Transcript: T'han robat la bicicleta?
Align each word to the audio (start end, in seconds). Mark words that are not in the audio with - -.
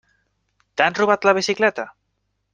T'han 0.81 0.97
robat 1.01 1.29
la 1.31 1.35
bicicleta? 1.41 1.87